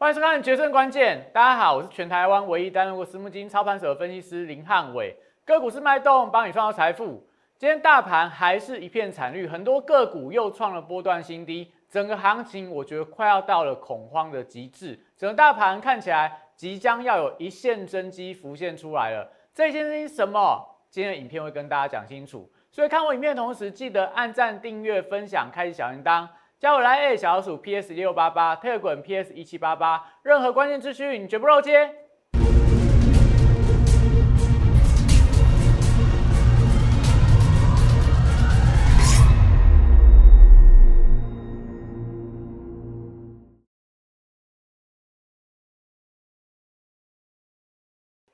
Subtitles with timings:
[0.00, 5.16] 欢迎收看《决胜关键》，大家好，我是全台湾唯一担任过私募基金操盘手的分析师林汉伟。
[5.44, 7.26] 个股是脉动，帮你创造财富。
[7.56, 14.96] 今天大盘还是一片惨绿，很多个股又创了波段新低，整个行情我觉得快要到了恐慌的极致。
[15.16, 19.28] 整个大盘看起来即将要有一线真机浮现出来了。
[19.52, 20.64] 这件事情什么？
[20.88, 22.48] 今天的影片会跟大家讲清楚。
[22.70, 26.28] 所以看我影片的同时，记得按赞、订阅、分享、开启小铃铛。
[26.60, 31.94] 加我来 A 小老鼠 PS 六八八，特滚 PS 一七八八，任何关键资讯你绝不漏接。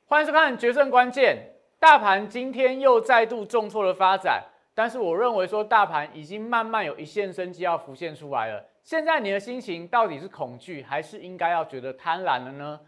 [0.06, 1.36] 欢迎收看《决胜关键》，
[1.78, 4.53] 大盘今天又再度重挫的发展。
[4.74, 8.62] 但是我认为说大盘已经慢慢有一线生机要浮现出来了。
[8.82, 12.80] 现在你的心情到底是恐惧，还是应该要觉得贪婪了呢？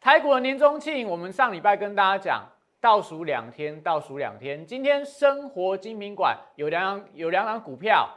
[0.00, 2.42] 台股的年终庆，我们上礼拜跟大家讲，
[2.80, 4.64] 倒数两天，倒数两天。
[4.66, 8.08] 今天生活精品馆有两有两档股票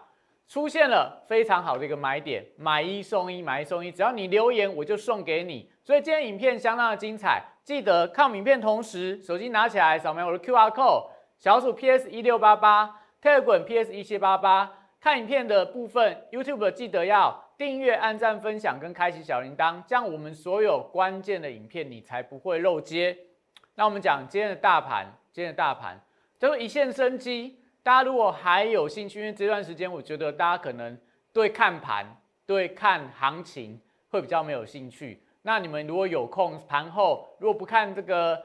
[0.48, 5.70] 出现了非常好的一个买点，买一送一，买一送一，只要你留言我就送给你。
[5.84, 12.96] 所以今天影片相当的精彩，记得看影片同时手机拿起来扫描我的 Q R code，小鼠 P S 一六八八。
[13.22, 23.18] 特滚 PS 一七八八，看影片的部分，YouTube 记得要订阅、按赞、分享跟开启小铃铛，这样我们所有关键的影片你才不会漏接。
[23.76, 26.00] 那我们讲今天的大盘，今天的大盘
[26.38, 27.60] 叫做一线生机。
[27.84, 30.98] 大家如果还有兴趣，因为这段时间我觉得大家可能
[31.34, 32.06] 对看盘、
[32.46, 33.78] 对看行情
[34.10, 35.22] 会比较没有兴趣。
[35.42, 38.42] 那你们如果有空，盘后如果不看这个。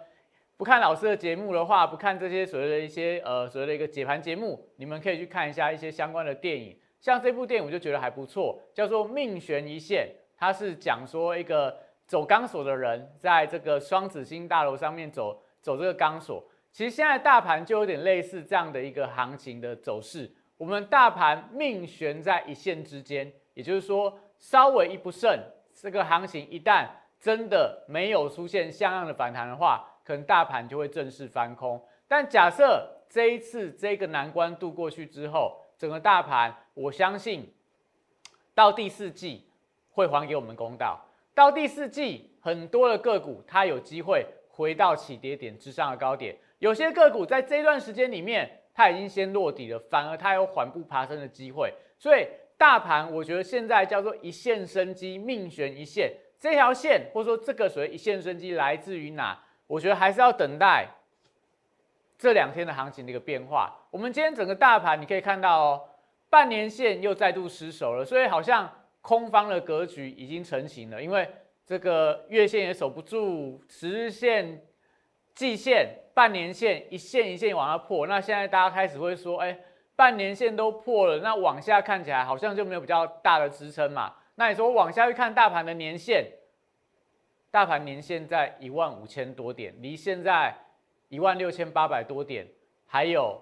[0.65, 6.77] 看老师的节目的话，不看这些所谓的一些呃所谓的一个解盘节目，你们可以去看一下一些相关的电影。
[7.01, 16.43] 像这部电影我就觉得还不错，叫做《命悬一线》，它是讲说一个走钢索的人在这个双子星大楼上面走走这个钢索。
[16.73, 25.39] 其实现在大盘就有点类似这样的一个行情的走势，我们大盘命悬在一线之间，也就是说稍微一不慎，
[25.75, 26.87] 这个行情一旦
[27.21, 29.91] 真的没有出现像样的反弹的话。
[30.05, 37.51] 可能大盘就会正式翻空，但假设这一次这个难关渡过去之后，整个大盘，我相信
[38.55, 39.49] 到第四季
[39.91, 41.01] 会还给我们公道。
[41.35, 51.73] 到第四季，很多的个股它有机会回到起跌点之上的高点，有些个股在这段时间里面，它已经先落底了，反而它有缓步爬升的机会。
[51.99, 52.27] 所以
[52.59, 59.43] 大盘，我觉得现在叫做一线生机，命悬一线，这条线或者说这个所谓一线生机来自于哪？
[59.67, 60.87] 我觉得还是要等待
[62.19, 63.75] 这两天的行情的一个变化。
[63.91, 65.89] 我们今天整个大盘你可以看到，
[66.29, 68.71] 半年线又再度失守了，所以好像
[69.01, 71.03] 空方的格局已经成型了。
[71.03, 71.29] 因为
[71.67, 74.63] 这个月线也守不住，十日线、
[75.35, 78.07] 季线、半年线一线一线往下破。
[78.07, 79.59] 那现在大家开始会说，哎，
[79.97, 84.15] 半年线都破了，那往下看起来好像就没有比较大的支撑嘛？
[84.35, 86.27] 那你说往下去看大盘的年线？
[87.55, 90.53] 大盘年线在一万五千多点，离现在
[91.09, 92.45] 一万六千八百多点
[92.85, 93.41] 还有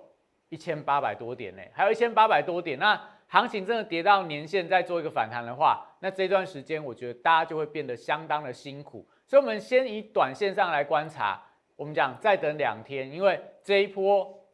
[0.50, 2.78] 一千八百多点呢，还有一千八百多点。
[2.78, 9.08] 那行情真的跌到年线再做一个反弹的话，那这段时间我觉得大家就会变得相当的辛苦。
[9.26, 11.42] 所以，我们先以短线上来观察，
[11.74, 14.46] 我们讲再等两天，因为这一波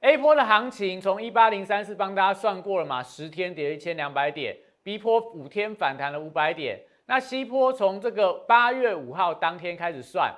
[0.00, 6.80] A 波的行情从一八零三四帮大家算过了嘛，十天跌一千两百点，B 波五天反弹了五百点。
[7.10, 10.30] 那西坡从这个八月五号当天开始算，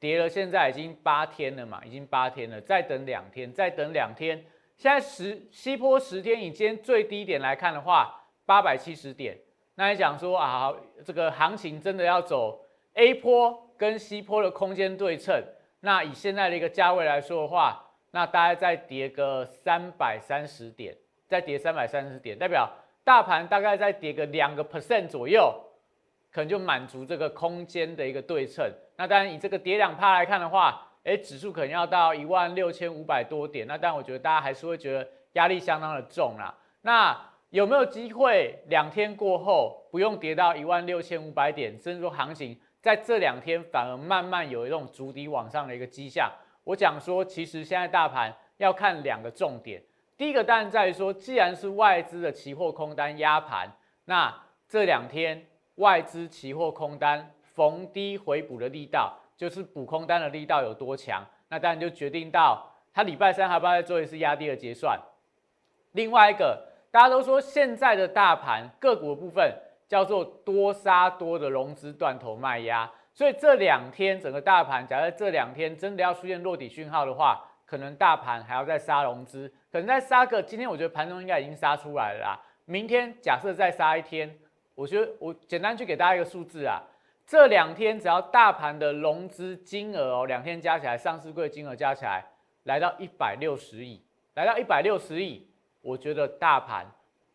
[0.00, 4.44] 跌了，现在已经八天了嘛，已经八天了，再等两天，再等两天，
[4.76, 9.38] 现在十西坡十天以今天最低点来看的话，八百七十点。
[9.76, 10.74] 那你讲说啊，
[11.04, 15.40] 这个行情真的要走 A 坡跟西坡的空间对称，
[15.78, 17.80] 那以现在的一个价位来说的话，
[18.10, 20.96] 那大概再跌个三百三十点，
[21.28, 22.68] 再跌三百三十点，代表
[23.04, 25.68] 大盘大概再跌个两个 percent 左右。
[26.32, 28.64] 可能就满足这个空间的一个对称。
[28.96, 33.66] 那当然以这个跌两趴来看的话，哎，指数可能要到一万六千五百多点。
[33.66, 36.54] 那但我觉得大家还是会觉得压力相当的重啦。
[36.80, 37.14] 那
[37.50, 46.32] 有没有机会两天过后不用跌到一万六千五百点，甚至说行情在这两天反而慢慢有一种逐底往上的一个迹象？
[46.64, 49.82] 我讲说，其实现在大盘要看两个重点。
[50.16, 53.70] 第一个当然在于说，既然是外资的期货空单压盘，
[54.06, 54.34] 那
[54.66, 55.46] 这两天。
[55.82, 64.96] 外资期货空单逢低回补的力道，就是补空单的力道有多强，那当然就决定到它礼拜三还不要再做一次压低的结算。
[65.90, 69.52] 另外一个，大家都说现在的大盘个股的部分，
[69.88, 72.90] 叫做多杀多的融资断头卖压。
[73.12, 82.40] 所以这两天整个大盘，假设这两天真的要出现落底讯号的话，可能大盘还要再杀融资，可能再杀个，今天我觉得盘中应该已经杀出来了啦。
[82.64, 84.38] 明天假设再杀一天，
[84.74, 86.82] 我觉得我简单去给大家一个数字啊，
[87.26, 92.24] 这两天只要大盘的融资金额哦，两天加起来上市柜金额加起来
[92.64, 94.02] 来到一百六十亿，
[94.34, 95.46] 来到一百六十亿，
[95.80, 96.86] 我觉得大盘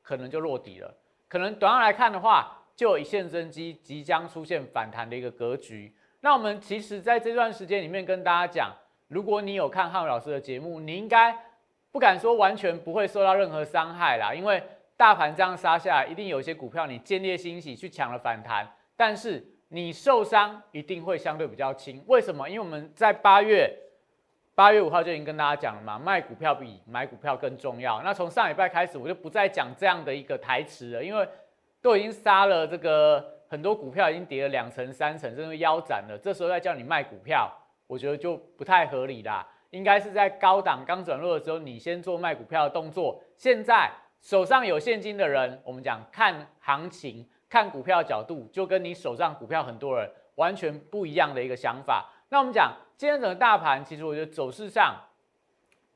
[0.02, 0.94] 可能就落底了，
[1.28, 5.96] 可能短上来看的话，就有一线生机即将出现反弹的一个格局。
[6.22, 8.76] 那我们其实在这段时间里面跟大家讲。
[9.10, 11.34] 如果你有看汉伟老师的节目，你应该
[11.94, 14.62] 不敢说完全不会受到任何伤害啦，因为
[14.98, 22.04] 大盘这样杀下来，一定有一些股票你见猎欣喜去抢了反弹，但是你受伤一定会相对比较轻。
[22.08, 22.50] 为什么？
[22.50, 23.72] 因为我们在八月
[24.56, 28.02] 八月五号就已经跟大家讲了嘛，卖股票比买股票更重要。
[28.02, 31.28] 那从上礼拜开始，我就不再讲这样的一个台词了，因为
[31.80, 37.54] 都已经杀了这个很多股票已经跌了两成、三成，甚至腰斩了，这时候再叫你卖股票。
[37.86, 43.22] 我觉得就不太合理啦，应该是在高档刚转弱的时候，你先做卖股票的动作。
[43.38, 43.90] 现在
[44.22, 52.10] 手上有现金的人，我们讲看行情、看股票角度，就跟你手上股票很多人完全不一样的一个想法。
[52.30, 54.96] 那我们讲今天整个大盘，其实我觉得走势上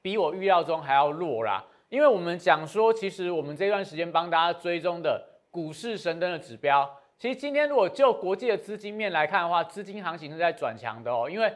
[0.02, 11.54] 比我预料中还要弱啦，因为我们讲说，其实我们这段时间帮大家追踪的股市神灯的指标，其实今天如果就国际的资金面来看的话，资金行情是在转强的哦，因为。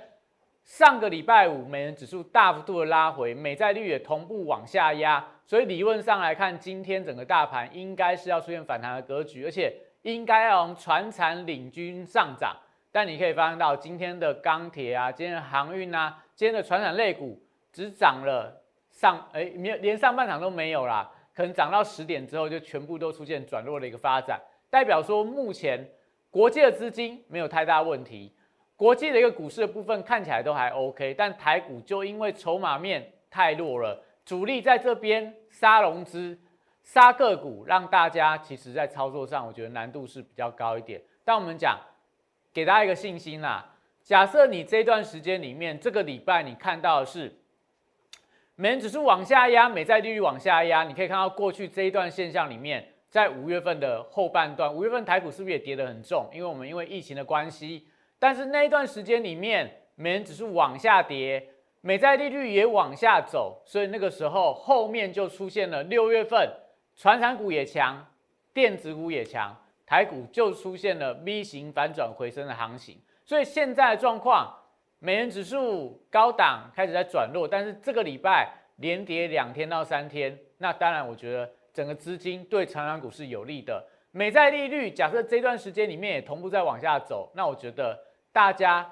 [0.63, 9.71] 上个礼拜五，美元指数大幅度的拉回，美债率也同步往下压，所以理论上来看，今天整个大盘应该是要出现反弹的格局，而且
[10.01, 12.55] 应该要从船产领军上涨。
[12.91, 17.39] 但你可以发现到，今天的钢铁啊，今天的航运啊，今天的船产类股
[17.71, 25.87] 只涨了上，哎，连连上半场都没有啦，可能涨到十点之后就全部都出现转弱的一个发展，代表说目前
[26.31, 28.33] 国际的资金没有太大问题。
[28.77, 36.37] 国际的一个股市的部分看起来都还 OK，但台股就因为筹码面太弱了，主力在这边杀融资、
[36.81, 41.01] 杀个股，让大家其实在操作上，我觉得难度是比较高一点。
[41.23, 41.79] 但我们讲，
[42.51, 43.73] 给大家一个信心啦。
[44.01, 47.39] 假设你这段时间里面，这个礼拜你看到的是
[48.55, 56.29] 美元指数往下压，美债利率往下压，你可以看到过去这一段现象里面，在五月份的后半段，五月份台股是不是也跌得很重？
[56.33, 57.87] 因为我们因为疫情的关系。
[58.17, 61.49] 但是那一段时间里面，美元指数往下跌，
[61.87, 66.51] 美债利率也往下走，所以那个时候后面就出现了六月份，
[66.95, 68.03] 传产股也强，
[68.55, 69.55] 电子股也强，
[69.85, 72.99] 台股就出现了 V 型反转回升的行情。
[73.23, 74.51] 所以现在的状况，
[74.97, 83.85] 美元指数高档开始在转弱，但是这个礼拜连跌两天到三天，那当然我觉得整个资金对传产股是有利的。
[84.09, 87.95] 美债利率假设这段时间里面也同步在往下走，那我觉得
[88.33, 88.91] 大家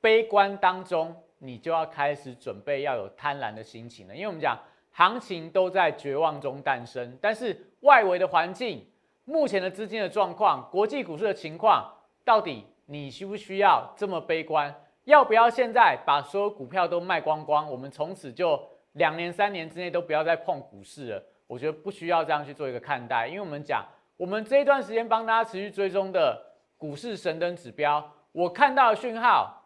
[0.00, 4.14] 悲观当中，你就要开始准备要有贪婪的心情了。
[4.14, 4.56] 因为我们讲
[4.92, 8.86] 行情都在绝望中诞生，但是外围的环境、
[9.24, 11.92] 目前的资金的状况、国际股市的情况，
[12.24, 14.74] 到底你需不需要这么悲观？
[15.04, 17.70] 要不要现在把所有股票都卖光光？
[17.70, 18.60] 我们从此就
[18.92, 21.22] 两年、三年之内都不要再碰股市了？
[21.46, 23.84] 我觉得不需要这样去做一个看待，因为我们讲。
[24.16, 26.38] 我们这一段时间帮大家持续追踪的
[26.76, 29.59] 股市神灯指标，我看到的讯号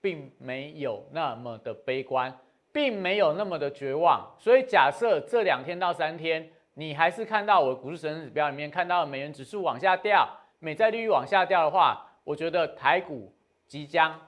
[0.00, 2.36] 并没有那么的悲观，
[2.72, 4.34] 并没有那么的绝望。
[4.38, 10.28] 所以假设这两天到三天，你还是看到我股市神指标里面看到美元指数往下掉，
[10.58, 13.32] 美债利率往下掉的话，我觉得台股
[13.66, 14.18] 即将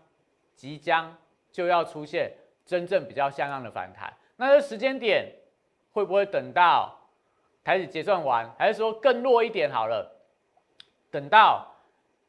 [0.54, 1.16] 即将
[1.50, 2.32] 就要出现
[2.64, 4.12] 真正比较像样的反弹。
[4.36, 5.32] 那这时间点
[5.92, 6.96] 会不会等到？
[7.62, 10.10] 开始结算完，还是说更弱一点好了？
[11.10, 11.69] 等到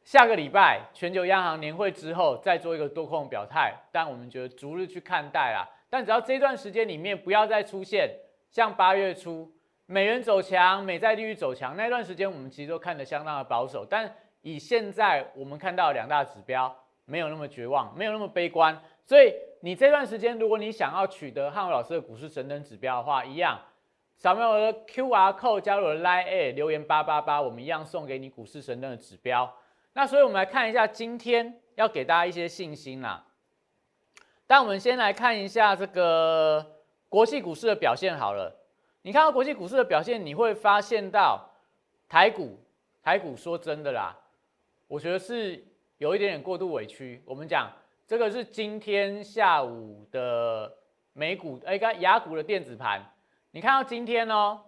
[0.04, 3.74] 下个礼拜全球央行年会之后，再做一个多空表态。
[3.92, 5.68] 但我们觉得逐日去看待啦。
[5.90, 8.10] 但只要这段时间里面不要再出现
[8.50, 9.52] 像八月初
[9.86, 13.86] 美元走强、美债利率走强那段时间，我们其实都看得相当的保守。
[13.86, 16.74] 但以现在我们看到两大指标，
[17.06, 18.82] 没有那么绝望，没有那么悲观。
[19.04, 23.60] 所以你这段时间，如果你想要取得汉伟老师的股市神灯指标的话，一样。
[24.16, 29.52] 扫描我的 Q R code 加入了 Line A 留言八八八，我们一样送给你股市神灯的指标。
[29.94, 33.26] 那所以，我们来看一下今天要给大家一些信心啦。
[34.48, 36.80] 但我们先来看一下这个
[37.10, 38.54] 国际股市的表现好了。
[39.02, 41.50] 你看到国际股市的表现，你会发现到
[42.08, 42.60] 台股，
[43.02, 44.16] 台股说真的啦，
[44.88, 45.66] 我觉得是
[45.98, 47.22] 有一点点过度委屈。
[47.26, 47.72] 我们讲
[48.06, 50.72] 这个是今天下午的
[51.14, 53.02] 美股，哎，刚雅股的电子盘。
[53.52, 54.62] 你看到今天哦，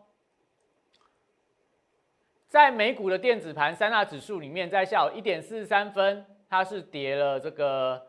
[2.54, 8.00] 在美股的电子盘三大指数里面，在下午一点四十三分，它是跌了这个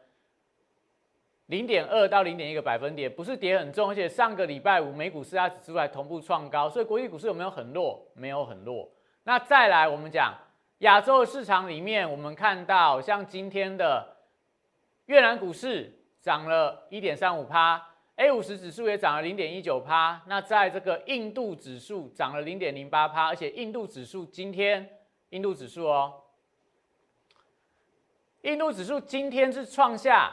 [1.46, 8.06] 零点二到零点一个百分点，不是跌很重，而且上个礼拜五美股四大指数还同步创高，所以国际股市有没有很弱？
[8.12, 8.86] 没有很弱。
[9.22, 10.34] 那再来，我们讲
[10.80, 14.06] 亚洲市场里面，我们看到像今天的
[15.06, 17.82] 越南股市涨了一点三五趴。
[18.16, 26.22] A 五十指数也涨了零点一九趴，那在这个印度指数涨了零点零八趴，而且印度指数今天，印度指数哦，
[28.42, 30.32] 印度指数今天是创下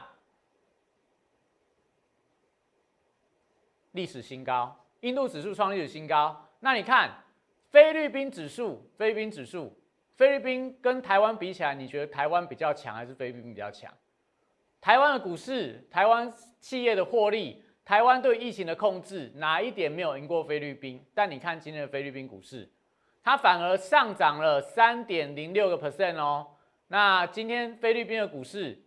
[3.93, 6.49] 历史新高，印度指数创历史新高。
[6.59, 7.23] 那你看
[7.71, 9.75] 菲律宾指数，菲律宾指数，
[10.15, 13.91] 菲律宾跟台湾比起来，你觉得台湾比较强还是菲律宾比较强？
[14.79, 17.63] 台湾的股市，台湾企业的获利。
[17.91, 21.05] 台湾对疫情的控制哪一点没有赢过菲律宾？
[21.13, 22.65] 但你看今天的菲律宾股市，
[23.21, 26.47] 它反而上涨了三点零六个 percent 哦。
[26.87, 28.81] 那今天菲律宾的股市，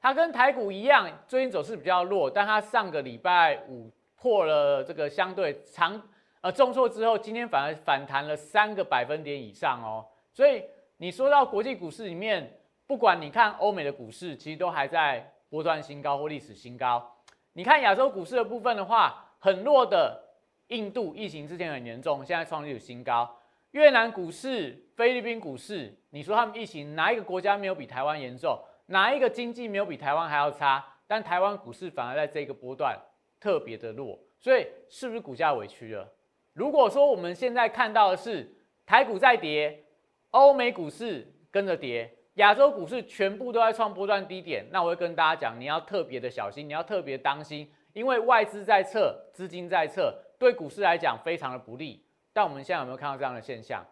[0.00, 6.00] 它跟台股一样，最近走势比较弱，但它上个礼拜五破了这个相对长
[6.42, 10.06] 呃重挫之后，今天反而反弹了三个百分点以上哦。
[10.32, 10.62] 所以
[10.98, 17.16] 你说到国际股市里面，不管你看欧美的股市，其实都还在波段新高或历史新高。
[17.52, 20.20] 你看亚洲股市的部分的话，很弱的
[20.68, 23.28] 印度疫情之前很严重，现在创历史新高。
[23.72, 28.58] 越南股市、菲律宾股市，你说他们疫情哪一个国家没有比台湾严重？
[28.86, 30.84] 哪一个经济没有比台湾还要差？
[31.06, 32.96] 但台湾股市反而在这个波段
[33.40, 36.08] 特别的弱，所以是不是股价委屈了？
[36.52, 38.48] 如果说我们现在看到的是
[38.86, 39.84] 台股在跌，
[40.30, 42.12] 欧美股市跟着跌。
[42.34, 52.02] 亚洲股市全部都在创波段低点，那我会跟大家讲，你要特别的小心，你要特别当心，因为外资在撤，资金在撤，对股市来讲非常的不利。
[52.32, 53.84] 但我们现在有没有看到这样的现象？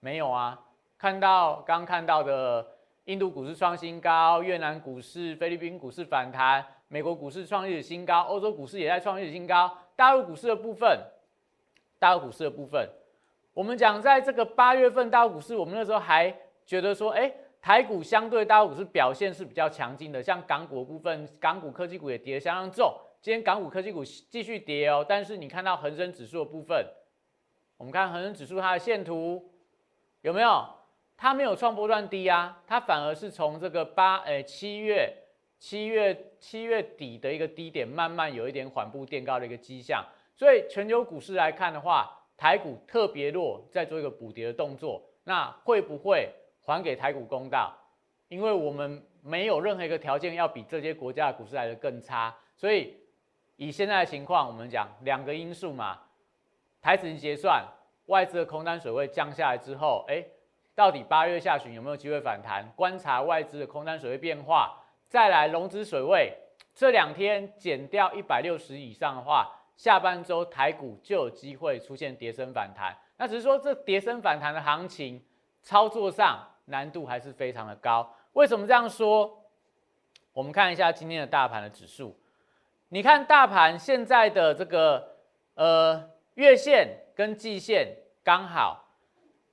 [0.00, 0.60] 没有啊，
[0.98, 2.66] 看到刚看到的
[3.04, 10.98] 印度股市创新高，越南股市、菲律宾股市反弹，美国股市创历史新高，欧洲股市也在创历史新高，大陆股市的部分，
[12.00, 12.86] 大陆股市的部分，
[13.54, 17.32] 我们讲在这个八月份大陆股市，我们那时候还觉得说，哎。
[17.62, 22.92] 台股相对大股是表现是比较强劲的，像港股部分，港股科技股也跌得相当重。
[23.20, 26.84] 今天港股科技股继续跌哦，但是你看到恒生指数的部分，
[27.76, 29.48] 我们看恒生指数它的线图
[30.22, 30.66] 有没有？
[31.16, 35.16] 它没有创波段低啊，它反而是从这个八诶七月
[35.60, 40.04] 七月七月底的一个低点，慢慢有一点缓步垫高的一个迹象。
[40.34, 46.28] 所以全球股市来看的话，台股特别弱，在做一个补跌的动作，那会不会？
[46.64, 47.76] 还给台股公道，
[48.28, 52.96] 因为我们没有任何一个条件要比这些国家的股市来的更差，所以
[53.56, 56.00] 以现在的情况，我们讲两个因素嘛，
[56.80, 57.64] 台指结算，
[58.06, 60.24] 外资的空单水位降下来之后，哎，
[60.74, 62.66] 到底八月下旬有没有机会反弹？
[62.74, 66.32] 观察外资的空单水位变化，再来融资水位，
[66.74, 72.96] 这两天减掉一百六十以上的话，下半周台股就有机会出现跌升反弹。
[73.18, 75.22] 那只是说这跌升反弹的行情
[75.62, 76.48] 操作上。
[76.66, 78.14] 难度还是非常的高。
[78.32, 79.38] 为什么这样说？
[80.32, 82.18] 我们看一下今天的大盘的指数。
[82.88, 85.16] 你看大盘现在的这个
[85.54, 88.82] 呃月线跟季线刚好，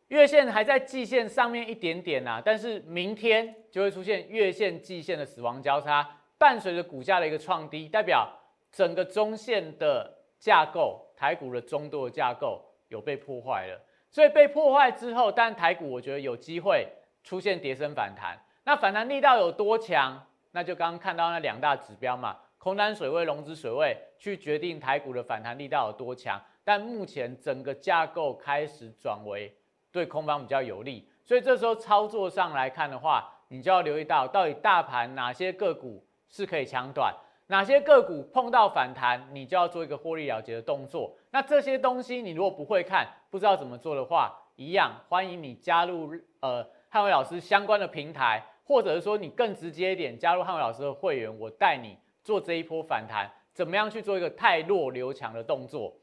[0.08, 8.30] 月线还在季线上面一点点呐，但是明天就会出现月线季线的死亡交叉，伴随着股价的一个创低，代表
[8.72, 13.78] 整个中线的架构，台股的中度的架构有被破坏了。
[14.10, 16.88] 所以被破坏之后，但台股我觉得有机会。
[17.24, 20.26] 出现跌升反弹，那反弹力道有多强？
[20.52, 26.42] 那就刚刚看到那两大指标嘛，空单水位、融资水位，去决定台股的反弹力道有多强。
[26.64, 29.56] 但目前整个架构开始转为
[29.92, 37.14] 对空方比较有利，所以这时候操作上来看的话，你就要留意到到底大盘哪些个股是可以抢短，
[37.48, 41.16] 哪些个股碰到反弹，你就要做一个获利了结的动作。
[41.30, 46.68] 那这些东西你如果不会看，不知道怎么做的话，一样欢迎你加入呃。
[46.92, 55.94] 汉伟老师相关的平台，或者是说你更直接一点，加入汉伟老师的会员，我带你做这一波反弹，怎么样去做一个太弱留强的动作？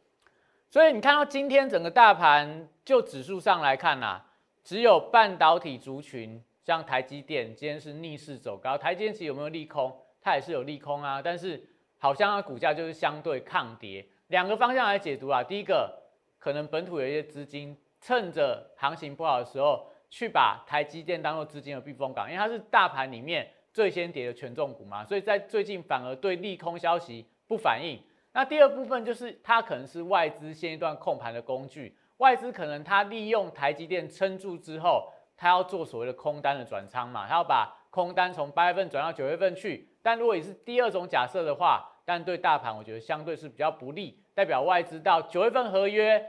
[0.71, 4.23] 所以你看到今天整个大盘就指数上来看呐，
[4.63, 9.93] 只有半导体族群，像台积电今天是逆势走高，台积电其实有没有利空？
[10.21, 11.61] 它也是有利空啊，但是
[11.99, 14.07] 好像它股价就是相对抗跌。
[14.29, 15.93] 两个方向来解读啊，第一个
[16.39, 19.85] 可能本土有一些资金趁着行情不好的时候。
[20.17, 28.01] 去把台积电当做资金的避风港，因为它是大盘里面最先跌的权重股嘛，所以在最近反而对利空消息不反应。
[28.33, 39.87] 那第二部分就是它可能是外资现一段控盘的工具，外资可能它利用台积电撑住之后，它要做所谓的空单的转仓嘛，它要把空单从八月份转到九月份去。
[40.03, 46.27] 但如果也是第二种假设的话，但对大盘我觉得相对是比较不利，代表外资到九月份合约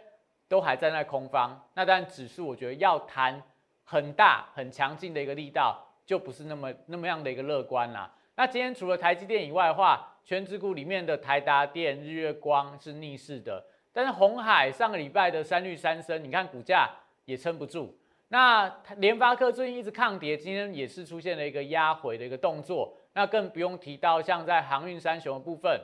[0.50, 1.66] 都还站在空方。
[1.74, 3.42] 那但指数我觉得要谈
[3.90, 8.14] 很大很强劲的一个力道，就不是那么那么样的一个乐观啦。
[8.36, 13.64] 那今天除了台积电以外的话，全指股里面的台达电、日月光是逆势的，
[13.94, 16.90] 但是红海上个礼拜的三绿三升，你看股价
[17.24, 17.98] 也撑不住。
[18.28, 22.94] 那联发科最近一直抗跌，今天也是出现了一个压回的一个动作。
[23.14, 25.82] 那更不用提到像在航运三雄的部分，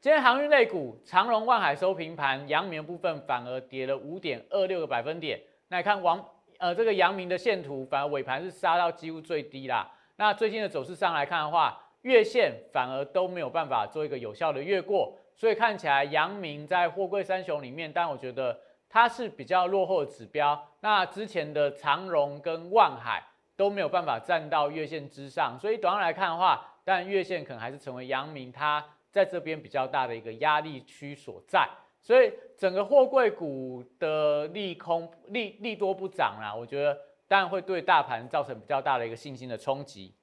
[0.00, 5.38] 今天航运类股长荣、万海收平盘，阳明部分反而跌了五点二六个百分点。
[5.68, 6.24] 那看王
[6.64, 9.86] 呃这个阳明的线图，反而尾盘是杀到几乎最低啦。
[10.16, 20.58] 那最近的走势上来看的话，月线反而都没有办法做一个有效的越过，所以看起来阳明在货柜三雄里面，但我觉得它是比较落后的指标。
[20.80, 23.22] 那之前的长荣跟万海
[23.56, 31.68] 都没有办法站到月线之上，所以短来看的话，但月线可能还是成为阳明它在这边比较大的一个压力区所在。
[32.04, 36.96] 所以整个货柜股的利空利利多不涨啦，我觉得
[37.26, 40.14] 当然会对大盘造成比较大的一个信心的冲击。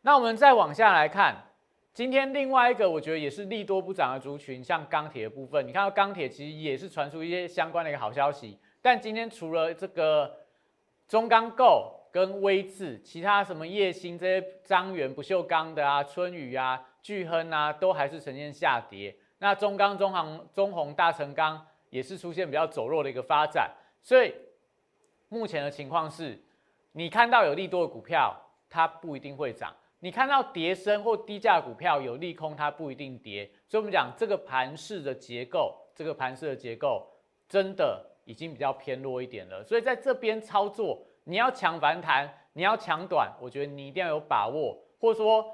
[0.00, 1.36] 那我们再往下来看，
[1.92, 10.34] 今天另外一个我觉得也是利多不涨的族群，像钢铁的部分，你看到钢铁其实也是传出一些相关的一个好消息，但今天除了这个
[11.06, 19.14] 中钢构跟威智，其他什么叶兴这些张元不锈钢的啊、春雨啊、巨亨啊，都还是呈现下跌。
[19.42, 23.68] 那中钢、中航、中宏、大成钢也是出现比较走弱的一个发展，
[24.00, 24.32] 所以
[25.28, 26.40] 目前的情况是，
[26.92, 29.74] 你看到有利多的股票，它不一定会涨。
[29.98, 37.04] 你看到跌升或低价股票有利空，它不一定跌，所以我们讲这个盘式的结构，这个盘式的结构
[37.48, 39.64] 真的已经比较偏弱一点了。
[39.64, 45.44] 所以在这边操作，你要抢反弹，你要抢短，我觉得你一定要有把握，或者说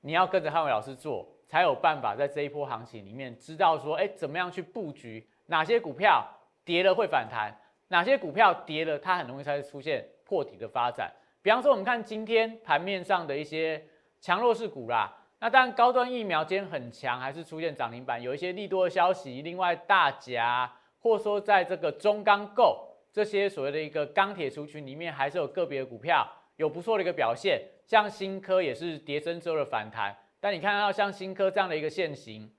[0.00, 6.26] 你要跟着汉伟老师做，才有办法在这一波行情里面知道说，哎，怎么样去布局，哪些股票
[6.64, 7.54] 跌了会反弹，
[7.88, 11.12] 哪些股票跌了它很容易才会出现破底的发展。
[11.42, 13.84] 比方说，我们看今天盘面上的一些
[14.18, 19.42] 强弱势股啦，那当然高端疫苗今天很强，还是出现涨停板，有一些利多的消息。
[19.42, 30.16] 另外，大夹或者说在这个中钢构这些所谓的一个钢铁族群里面，还是有个别的股票有不错的一个表现，像新科也是跌升之后的反弹。
[30.42, 32.50] 但你看到像新科这样的一个线型，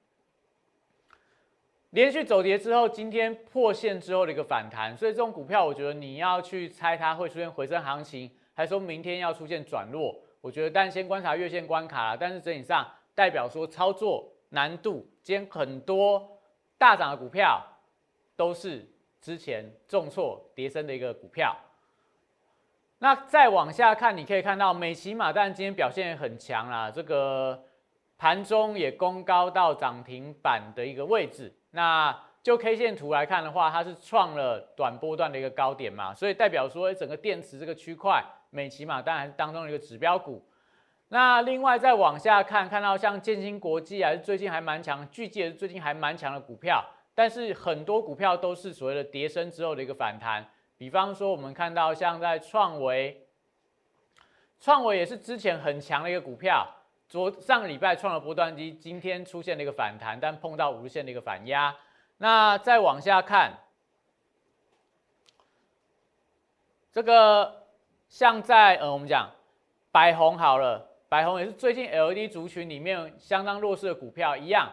[1.89, 8.31] 连续走跌之后，今天破线之后的一个反弹，所以这种股票，我觉得你要去猜它会出现回升行情。
[8.55, 16.39] 还说明天要出现转弱，我觉得，但先观察月线关卡但是整体上代表说操作难度，今天很多
[16.77, 17.61] 大涨的股票
[18.37, 18.87] 都是
[19.19, 21.53] 之前重挫跌升的一个股票。
[22.99, 27.61] 那再往下看，你可以看到美骑马，但今天表现也很强啦，这个
[28.23, 31.53] 盘中也攻高到涨停板的一个位置。
[31.71, 38.23] 那就 K 线图来看的话，它是创了短波段的一个高点嘛，所以代表说整个电池这个区块。
[38.49, 40.41] 美骑马当然当中的一个指标股，
[41.09, 46.81] 那另外再往下看，看到像建新国际还是最近还蛮强，巨界最近还蛮强的股票，
[47.13, 53.27] 但是很多股票都是所谓的跌升之后的一个反弹，比方说我们看到像在创维，
[54.61, 56.65] 创维也是之前很强的一个股票，
[57.13, 61.75] 昨上个礼拜创了波段低，今天出现了一个反弹，但碰到五日线的一个反压，
[62.17, 63.53] 那再往下看，
[66.91, 67.61] 这个。
[68.09, 69.29] 像在呃，我们讲
[69.91, 74.71] 百红好了，百红也是最近 LED 族群里面相当弱势的股票一样。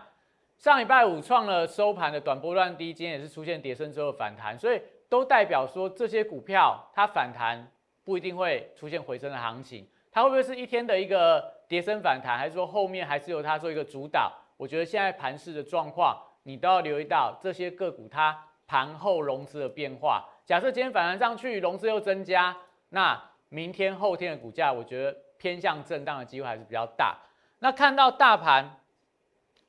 [0.57, 7.71] 上礼拜五创了收盘的短波段低，今天也是出现跌升之后反弹，所以都代表说这些股票它反弹
[8.03, 14.33] 不一定会出现回升的行情，它会不会是一天的一个跌升反弹，还是说后面还是由它做一个主导？
[14.57, 20.29] 我觉得现在盘市的状况，你都要留意到这些个股它盘后融资的变化。
[20.45, 22.57] 假设今天反弹上去，融资又增加，
[22.89, 27.17] 那明天后天的股价，我觉得偏向震荡的机会还是比较大。
[27.61, 28.81] 那看到大盘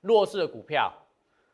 [0.01, 0.91] 弱势的股票，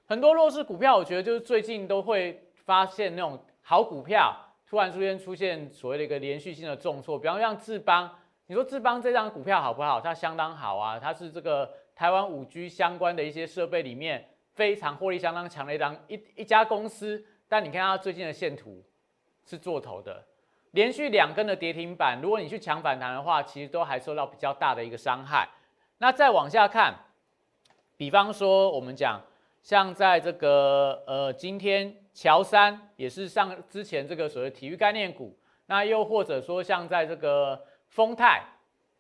[0.06, 4.34] 很多弱势股票，我觉得就是最近都会发现那种好股票
[4.66, 7.20] 突然出现出现所谓的一个连续性的重挫。
[7.20, 8.10] 比方像智邦，
[8.48, 10.00] 你说智邦这张股票好不好？
[10.00, 17.24] 它相当好啊，它是这个台湾五 G 相关的一些设备里面非常获利相当强的一张一一家公司。
[17.50, 18.82] 但你看它最近的线图
[19.46, 20.24] 是做头的。
[20.72, 25.48] 连续两根的跌停板，如果你去抢反弹的话，其实都还受到比较大的一个伤害。
[25.98, 26.94] 那再往下看，
[27.98, 29.22] 比方说我们讲
[29.62, 38.44] 像在这个呃今天乔山也是上之前这个所谓体育概念股，那又或者说像在这个丰泰、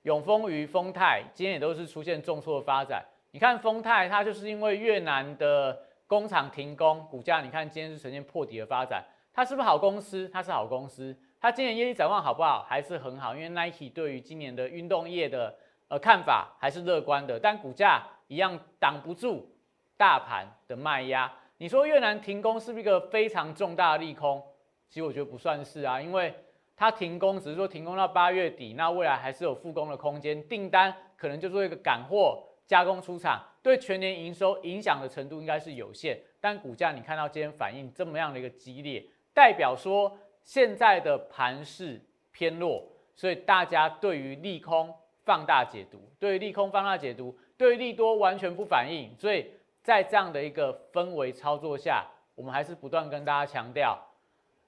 [0.03, 3.05] 永丰余、丰泰，今天也都是出现重挫的发展。
[3.31, 9.03] 你看丰泰，它就是因为越南的工厂停工，股价你看今天是呈现破底的发展。
[9.33, 10.27] 它是不是好公司？
[10.29, 11.15] 它是好公司。
[11.39, 12.65] 它今年业绩展望好不好？
[12.67, 15.55] 还是很好，因为 Nike 对于今年的运动业的
[15.89, 17.39] 呃看法还是乐观的。
[17.39, 19.55] 但股价一样挡不住
[19.95, 21.31] 大盘的卖压。
[21.59, 24.43] 你说越南停工是不是一个非常重大的利空？
[24.89, 26.33] 其实我觉得不算是啊，因为
[26.77, 36.17] 它停工只是说停工到八月底，那未来还是有复工的空间，订单可能就做一个赶货加工出厂，对全年营收影响的程度应该是有限。
[36.39, 40.17] 但股价你看到今天反应这么样的一个激烈，代表说。
[40.43, 42.81] 现在的盘势偏弱，
[43.17, 49.13] 所以大家对于利空放大解读，对于利空放大解读，对于利多完全不反应。
[49.17, 49.51] 所以
[49.83, 53.99] 在这样的一个氛围操作下，我们还是不断跟大家强调：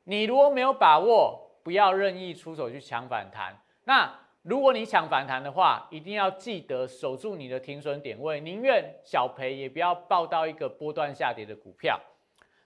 [0.04, 3.55] 你如果没有把握，不要任意出手去抢反弹。
[3.84, 11.99] 那如果你抢反弹的话，一定要记得守住你的停损点位，宁愿小赔也不要报到一个波段下跌的股票。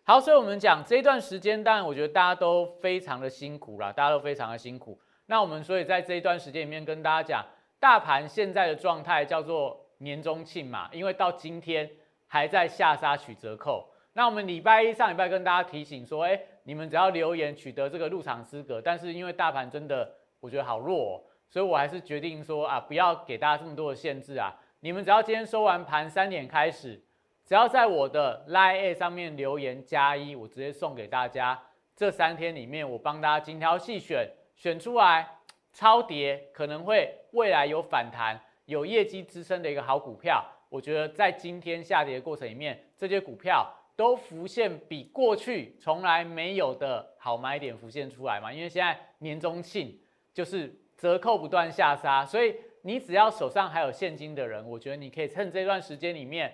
[0.06, 4.98] 好，所以我们讲这一段时间，当然我觉得大家都非常的辛苦啦，大家都非常的辛苦。
[5.26, 7.46] 那我们所以在这一段时间里面跟大家讲，
[7.82, 11.92] 大盘现在的状态叫做年终庆嘛，因为到今天
[12.26, 13.90] 还在下杀取折扣。
[14.14, 27.00] 那我们礼拜一上礼拜跟大家提醒说，哎，你们只要留言取得这个入场资格，但是因为大盘真的我觉得好弱，哦所以我还是决定说啊，不要给大家这么多的限制啊，你们只要今天收完盘三点开始。
[27.46, 31.62] 只要在我的 Line 上面留言加一，我直接送给大家。
[31.96, 35.28] 这三天里面，我帮大家精挑细选，选出来
[35.74, 40.44] 超跌可能会未来有反弹、有业绩支撑的一个好股票。
[40.70, 48.52] 我觉得在今天下跌的过程里面，这些股票都浮现比过去从来没有的好买点浮现出来嘛。
[48.52, 50.00] 因为现在年终庆
[50.34, 56.54] 就是折扣不断下杀，所以你只要手上还有现金的人，我觉得你可以趁这段时间里面。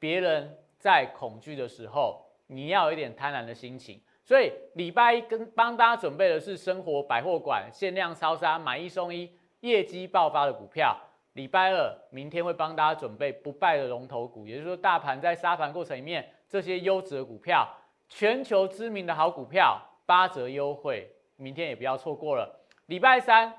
[0.00, 4.00] 别人在恐惧的时候，你要有一点贪婪的心情。
[4.22, 10.96] 所以礼拜一跟帮大家准备的是生活百货馆限量超杀买一送一业绩爆发的股票。
[11.32, 17.68] 礼拜二明天会帮大家准备不败的龙头股，也就是说大盘在杀盘过程里面这些优质的股票，
[18.08, 22.64] 全球知名的好股票八折优惠，明天也不要错过了。
[22.86, 23.52] 礼拜三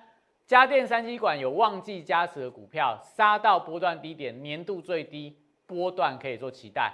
[0.45, 5.37] 家电三基管有旺季加持的股票，杀到波段低点，年度最低。
[5.67, 6.91] 波段可以做期待，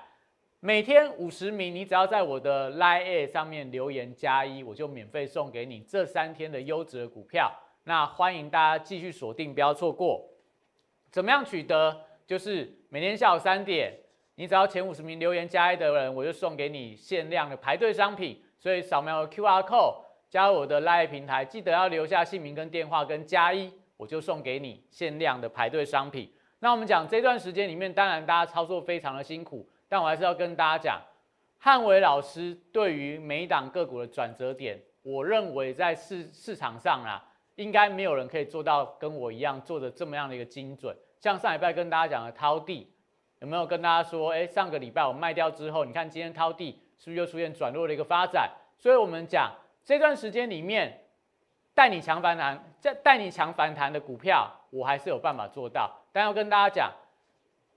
[0.59, 7.49] 每天五十名，你只要在我的 Line 上面留言加一，我就免费送给你这三天的优质的股票。
[7.85, 10.29] 那欢迎大家继续锁定，不要错过。
[11.09, 12.01] 怎么样取得？
[12.27, 13.97] 就是每天下午三点，
[14.35, 18.41] 你只要前五十名留言加一的人，我就送给你限量的排队商品。
[18.57, 19.95] 所以扫描 QR code
[20.29, 26.31] 加入我的 Live 平台，记得要留下姓名跟电话跟加一，我就送给你限量的排队商品。
[26.59, 31.01] 那我们讲这段时间里面，当然大家操作非常的辛苦，但我还是要跟大家讲，
[31.59, 37.23] 汉伟老师对于每一档个股的转折点，我认为在市市场上啊，
[37.55, 40.95] 应该没有人可以做到跟我一样做的这么样的一个精准。
[41.19, 42.91] 像上礼拜跟大家讲的涛地，
[43.39, 48.49] 有没有跟大家说，哎，上个礼拜我卖掉之后，你看今天掏地是不是又出现转弱的一个发展？
[48.77, 49.51] 所以我们讲
[49.83, 51.01] 这段时间里面。
[51.77, 55.91] 带你强反弹，在带你强反弹的股票，我还是有办法做到。
[56.13, 56.89] 但要跟大家讲，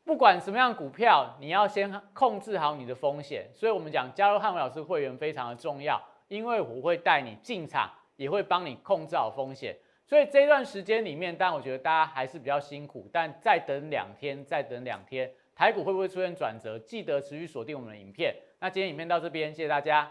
[0.04, 3.50] 不管什么样股票，你要先控制好你的风险。
[3.52, 9.76] 所以，我们讲加入汉伟老师会员非常的重要，因为我会带你进场，也会帮你控制好风险。
[10.06, 16.78] 所以这段时间里面，但我觉得大家还是比较辛苦，但再等两天，再等两天，台股会不会出现转折？
[16.78, 18.32] 记得持续锁定我们的影片。
[18.60, 20.08] 那今天影片到这边，谢谢大家。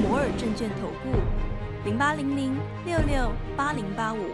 [0.00, 1.10] 摩尔证券投顾
[1.84, 4.30] 零八零零六六八零八五。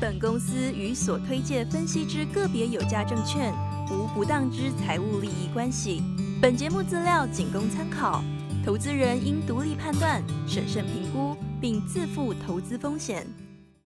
[0.00, 3.52] 本公司与所推介分析之个别有价证券
[3.90, 6.02] 无不当之财务利益关系。
[6.40, 8.24] 本节目资料仅供参考，
[8.64, 13.26] 投资人应独立判断、审慎评估，并自负投资风险。